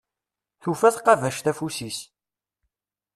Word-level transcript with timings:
Tufa 0.61 0.89
tqabact 0.95 1.45
afus-is. 1.51 1.99